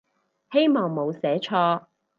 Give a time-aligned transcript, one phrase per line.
[0.51, 1.85] 希望冇寫錯